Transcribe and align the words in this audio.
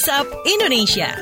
WhatsApp 0.00 0.32
Indonesia. 0.48 1.12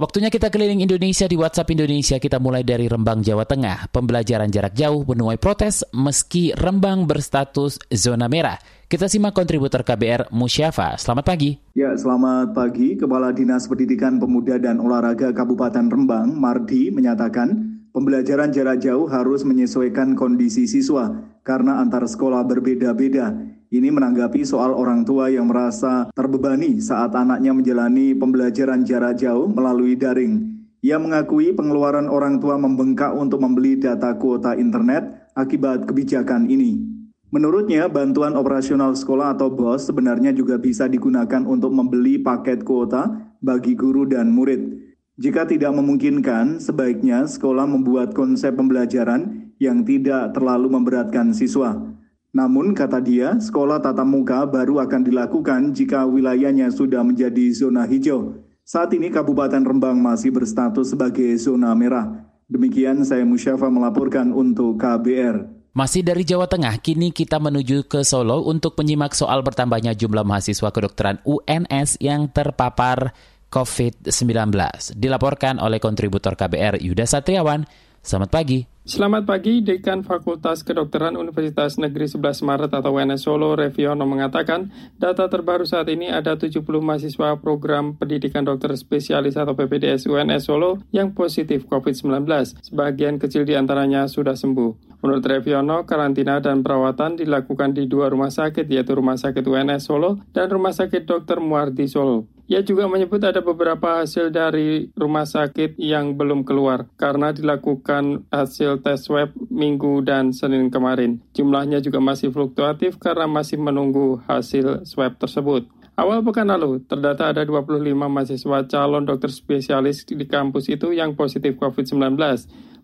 Waktunya 0.00 0.32
kita 0.32 0.48
keliling 0.48 0.80
Indonesia 0.80 1.28
di 1.28 1.36
WhatsApp 1.36 1.76
Indonesia. 1.76 2.16
Kita 2.16 2.40
mulai 2.40 2.64
dari 2.64 2.88
Rembang, 2.88 3.20
Jawa 3.20 3.44
Tengah. 3.44 3.92
Pembelajaran 3.92 4.48
jarak 4.48 4.72
jauh 4.72 5.04
menuai 5.04 5.36
protes 5.36 5.84
meski 5.92 6.56
Rembang 6.56 7.04
berstatus 7.04 7.76
zona 7.92 8.32
merah. 8.32 8.56
Kita 8.88 9.12
simak 9.12 9.36
kontributor 9.36 9.84
KBR 9.84 10.32
Musyafa. 10.32 10.96
Selamat 10.96 11.28
pagi. 11.28 11.60
Ya, 11.76 11.92
selamat 11.92 12.56
pagi. 12.56 12.96
Kepala 12.96 13.36
Dinas 13.36 13.68
Pendidikan 13.68 14.16
Pemuda 14.16 14.56
dan 14.56 14.80
Olahraga 14.80 15.36
Kabupaten 15.36 15.84
Rembang, 15.84 16.32
Mardi, 16.32 16.88
menyatakan 16.88 17.76
pembelajaran 17.92 18.56
jarak 18.56 18.80
jauh 18.80 19.04
harus 19.04 19.44
menyesuaikan 19.44 20.16
kondisi 20.16 20.64
siswa 20.64 21.12
karena 21.44 21.84
antar 21.84 22.08
sekolah 22.08 22.48
berbeda-beda. 22.48 23.57
Ini 23.68 23.92
menanggapi 23.92 24.48
soal 24.48 24.72
orang 24.72 25.04
tua 25.04 25.28
yang 25.28 25.52
merasa 25.52 26.08
terbebani 26.16 26.80
saat 26.80 27.12
anaknya 27.12 27.52
menjalani 27.52 28.16
pembelajaran 28.16 28.80
jarak 28.80 29.20
jauh 29.20 29.44
melalui 29.44 29.92
daring. 29.92 30.64
Ia 30.80 30.96
mengakui 30.96 31.52
pengeluaran 31.52 32.08
orang 32.08 32.40
tua 32.40 32.56
membengkak 32.56 33.12
untuk 33.12 33.44
membeli 33.44 33.76
data 33.76 34.16
kuota 34.16 34.56
internet 34.56 35.28
akibat 35.36 35.84
kebijakan 35.84 36.48
ini. 36.48 36.80
Menurutnya, 37.28 37.92
bantuan 37.92 38.40
operasional 38.40 38.96
sekolah 38.96 39.36
atau 39.36 39.52
BOS 39.52 39.92
sebenarnya 39.92 40.32
juga 40.32 40.56
bisa 40.56 40.88
digunakan 40.88 41.44
untuk 41.44 41.68
membeli 41.68 42.16
paket 42.16 42.64
kuota 42.64 43.36
bagi 43.44 43.76
guru 43.76 44.08
dan 44.08 44.32
murid. 44.32 44.80
Jika 45.20 45.44
tidak 45.44 45.76
memungkinkan, 45.76 46.56
sebaiknya 46.56 47.28
sekolah 47.28 47.68
membuat 47.68 48.16
konsep 48.16 48.56
pembelajaran 48.56 49.52
yang 49.60 49.84
tidak 49.84 50.32
terlalu 50.32 50.72
memberatkan 50.72 51.36
siswa. 51.36 51.97
Namun, 52.32 52.76
kata 52.76 53.00
dia, 53.00 53.40
sekolah 53.40 53.80
tatap 53.80 54.04
muka 54.04 54.44
baru 54.44 54.84
akan 54.84 55.00
dilakukan 55.00 55.72
jika 55.72 56.04
wilayahnya 56.04 56.68
sudah 56.68 57.00
menjadi 57.00 57.48
zona 57.56 57.88
hijau. 57.88 58.44
Saat 58.68 58.92
ini 58.92 59.08
Kabupaten 59.08 59.64
Rembang 59.64 59.96
masih 59.96 60.28
berstatus 60.28 60.92
sebagai 60.92 61.32
zona 61.40 61.72
merah. 61.72 62.28
Demikian 62.52 63.00
saya 63.00 63.24
Musyafa 63.24 63.72
melaporkan 63.72 64.28
untuk 64.32 64.76
KBR. 64.76 65.58
Masih 65.72 66.04
dari 66.04 66.24
Jawa 66.24 66.44
Tengah, 66.44 66.76
kini 66.80 67.08
kita 67.08 67.40
menuju 67.40 67.88
ke 67.88 68.04
Solo 68.04 68.44
untuk 68.44 68.76
menyimak 68.76 69.16
soal 69.16 69.40
bertambahnya 69.40 69.96
jumlah 69.96 70.24
mahasiswa 70.24 70.68
kedokteran 70.68 71.20
UNS 71.24 71.96
yang 72.02 72.28
terpapar 72.28 73.16
COVID-19. 73.48 74.52
Dilaporkan 74.96 75.56
oleh 75.60 75.80
kontributor 75.80 76.36
KBR 76.36 76.80
Yuda 76.84 77.08
Satriawan. 77.08 77.64
Selamat 78.04 78.30
pagi. 78.32 78.64
Selamat 78.88 79.28
pagi, 79.28 79.60
Dekan 79.60 80.00
Fakultas 80.00 80.64
Kedokteran 80.64 81.12
Universitas 81.20 81.76
Negeri 81.76 82.08
11 82.08 82.40
Maret 82.40 82.72
atau 82.72 82.96
UNS 82.96 83.20
Solo, 83.20 83.52
Reviono 83.52 84.08
mengatakan, 84.08 84.72
data 84.96 85.28
terbaru 85.28 85.68
saat 85.68 85.92
ini 85.92 86.08
ada 86.08 86.40
70 86.40 86.64
mahasiswa 86.64 87.36
program 87.36 88.00
pendidikan 88.00 88.48
dokter 88.48 88.72
spesialis 88.80 89.36
atau 89.36 89.52
PPDS 89.52 90.08
UNS 90.08 90.48
Solo 90.48 90.80
yang 90.88 91.12
positif 91.12 91.68
COVID-19. 91.68 92.24
Sebagian 92.64 93.20
kecil 93.20 93.44
di 93.44 93.60
antaranya 93.60 94.08
sudah 94.08 94.32
sembuh. 94.32 94.87
Menurut 94.98 95.22
Reviono, 95.22 95.86
karantina 95.86 96.42
dan 96.42 96.66
perawatan 96.66 97.14
dilakukan 97.14 97.70
di 97.70 97.86
dua 97.86 98.10
rumah 98.10 98.34
sakit, 98.34 98.66
yaitu 98.66 98.98
Rumah 98.98 99.14
Sakit 99.14 99.46
UNS 99.46 99.86
Solo 99.86 100.18
dan 100.34 100.50
Rumah 100.50 100.74
Sakit 100.74 101.06
Dr. 101.06 101.38
Muardi 101.38 101.86
Solo. 101.86 102.26
Ia 102.48 102.64
juga 102.64 102.88
menyebut 102.88 103.20
ada 103.20 103.44
beberapa 103.44 104.00
hasil 104.00 104.32
dari 104.32 104.88
rumah 104.96 105.28
sakit 105.28 105.76
yang 105.76 106.16
belum 106.16 106.48
keluar 106.48 106.88
karena 106.96 107.28
dilakukan 107.28 108.24
hasil 108.32 108.80
tes 108.80 109.04
swab 109.04 109.36
minggu 109.52 110.00
dan 110.00 110.32
Senin 110.32 110.72
kemarin. 110.72 111.20
Jumlahnya 111.36 111.84
juga 111.84 112.00
masih 112.00 112.32
fluktuatif 112.32 112.96
karena 112.96 113.28
masih 113.28 113.60
menunggu 113.60 114.24
hasil 114.24 114.88
swab 114.88 115.20
tersebut. 115.20 115.68
Awal 115.98 116.24
pekan 116.24 116.48
lalu, 116.48 116.80
terdata 116.88 117.28
ada 117.28 117.44
25 117.44 117.84
mahasiswa 117.92 118.58
calon 118.64 119.04
dokter 119.04 119.28
spesialis 119.28 120.08
di 120.08 120.24
kampus 120.24 120.72
itu 120.72 120.96
yang 120.96 121.12
positif 121.20 121.60
COVID-19. 121.60 122.16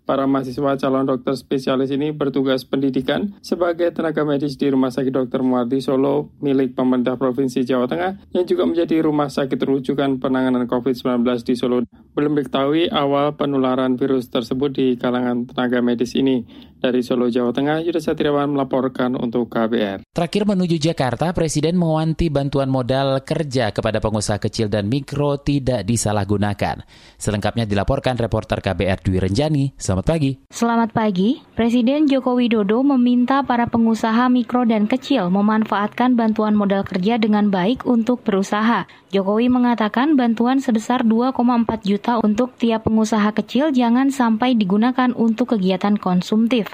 Para 0.05 0.29
mahasiswa 0.29 0.77
calon 0.77 1.09
dokter 1.09 1.33
spesialis 1.33 1.89
ini 1.89 2.13
bertugas 2.13 2.69
pendidikan 2.69 3.33
sebagai 3.41 3.89
tenaga 3.89 4.21
medis 4.21 4.53
di 4.61 4.69
Rumah 4.69 4.93
Sakit 4.93 5.09
Dr. 5.09 5.41
Muardi 5.41 5.81
Solo 5.81 6.29
milik 6.45 6.77
pemerintah 6.77 7.17
Provinsi 7.17 7.65
Jawa 7.65 7.89
Tengah 7.89 8.21
yang 8.37 8.45
juga 8.45 8.69
menjadi 8.69 9.01
rumah 9.01 9.33
sakit 9.33 9.57
rujukan 9.57 10.21
penanganan 10.21 10.69
COVID-19 10.69 11.25
di 11.49 11.55
Solo. 11.57 11.89
Belum 12.13 12.37
diketahui 12.37 12.93
awal 12.93 13.33
penularan 13.41 13.97
virus 13.97 14.29
tersebut 14.29 14.77
di 14.77 14.87
kalangan 15.01 15.49
tenaga 15.49 15.81
medis 15.81 16.13
ini. 16.13 16.45
Dari 16.85 17.01
Solo, 17.01 17.33
Jawa 17.33 17.49
Tengah, 17.49 17.81
Yuda 17.81 17.97
Satriawan 17.97 18.45
melaporkan 18.53 19.17
untuk 19.17 19.49
KBR. 19.49 20.05
Terakhir 20.05 20.45
menuju 20.45 20.77
Jakarta, 20.77 21.33
Presiden 21.33 21.81
mewanti 21.81 22.29
bantuan 22.29 22.69
modal 22.69 23.25
kerja 23.25 23.73
kepada 23.73 24.05
pengusaha 24.05 24.37
kecil 24.37 24.69
dan 24.69 24.93
mikro 24.93 25.41
tidak 25.41 25.89
disalahgunakan. 25.89 26.85
Selengkapnya 27.17 27.65
dilaporkan 27.65 28.21
reporter 28.21 28.61
KBR 28.61 29.01
Dwi 29.01 29.17
Renjani. 29.17 29.65
Selamat 29.81 30.13
pagi. 30.13 30.37
Selamat 30.53 30.93
pagi. 30.93 31.41
Presiden 31.57 32.05
Joko 32.05 32.37
Widodo 32.37 32.85
meminta 32.85 33.41
para 33.41 33.65
pengusaha 33.65 34.29
mikro 34.29 34.69
dan 34.69 34.85
kecil 34.85 35.33
memanfaatkan 35.33 36.21
bantuan 36.21 36.53
modal 36.53 36.85
kerja 36.85 37.17
dengan 37.17 37.49
baik 37.49 37.89
untuk 37.89 38.21
berusaha. 38.29 38.85
Jokowi 39.09 39.49
mengatakan 39.49 40.21
bantuan 40.21 40.61
sebesar 40.61 41.01
2,4 41.01 41.33
juta 41.81 42.21
untuk 42.21 42.53
tiap 42.61 42.85
pengusaha 42.85 43.33
kecil 43.33 43.73
jangan 43.73 44.13
sampai 44.13 44.53
digunakan 44.53 45.17
untuk 45.17 45.57
kegiatan 45.57 45.97
konsumtif. 45.97 46.74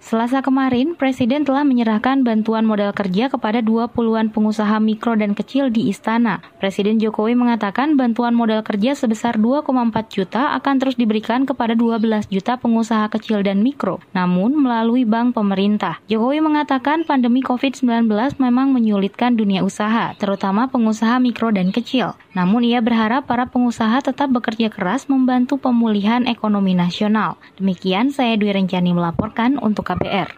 Selasa 0.00 0.40
kemarin, 0.40 0.96
Presiden 0.96 1.44
telah 1.44 1.60
menyerahkan 1.60 2.24
bantuan 2.24 2.64
modal 2.64 2.96
kerja 2.96 3.28
kepada 3.28 3.60
20-an 3.60 4.32
pengusaha 4.32 4.80
mikro 4.80 5.12
dan 5.12 5.36
kecil 5.36 5.68
di 5.68 5.92
Istana. 5.92 6.40
Presiden 6.56 6.96
Jokowi 6.96 7.36
mengatakan 7.36 8.00
bantuan 8.00 8.32
modal 8.32 8.64
kerja 8.64 8.96
sebesar 8.96 9.36
2,4 9.36 9.68
juta 10.08 10.56
akan 10.56 10.74
terus 10.80 10.96
diberikan 10.96 11.44
kepada 11.44 11.76
12 11.76 12.32
juta 12.32 12.56
pengusaha 12.56 13.12
kecil 13.12 13.44
dan 13.44 13.60
mikro, 13.60 14.00
namun 14.16 14.56
melalui 14.56 15.04
bank 15.04 15.36
pemerintah. 15.36 16.00
Jokowi 16.08 16.40
mengatakan 16.40 17.04
pandemi 17.04 17.44
COVID-19 17.44 18.08
memang 18.40 18.72
menyulitkan 18.72 19.36
dunia 19.36 19.60
usaha, 19.60 20.16
terutama 20.16 20.72
pengusaha 20.72 21.20
mikro 21.20 21.52
dan 21.52 21.76
kecil. 21.76 22.16
Namun 22.32 22.64
ia 22.64 22.80
berharap 22.80 23.28
para 23.28 23.52
pengusaha 23.52 24.00
tetap 24.00 24.32
bekerja 24.32 24.72
keras 24.72 25.12
membantu 25.12 25.60
pemulihan 25.60 26.24
ekonomi 26.24 26.72
nasional. 26.72 27.36
Demikian 27.60 28.08
saya 28.16 28.40
Dwi 28.40 28.56
Rencani 28.56 28.96
melaporkan 28.96 29.60
untuk 29.60 29.89
KPR. 29.90 30.30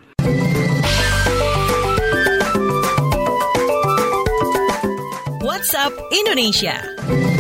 WhatsApp 5.45 5.93
Indonesia. 6.11 7.32